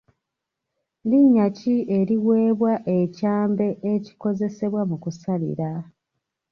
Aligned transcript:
Linnya 1.09 1.45
ki 1.57 1.75
eriweebwa 1.97 2.73
ekyambe 2.99 3.67
ekikozesebwa 3.93 4.81
mu 4.89 4.97
kusalira? 5.03 5.71